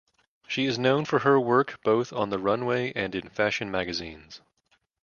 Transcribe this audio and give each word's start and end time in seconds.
She 0.47 0.65
is 0.65 0.79
known 0.79 1.05
for 1.05 1.19
her 1.19 1.39
work 1.39 1.79
both 1.83 2.11
on 2.11 2.31
the 2.31 2.39
runway 2.39 2.91
and 2.95 3.13
in 3.13 3.29
fashion 3.29 3.69
magazines. 3.69 4.41